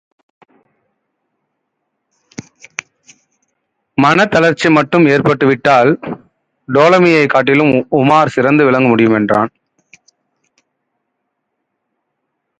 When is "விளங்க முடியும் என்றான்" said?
8.65-9.51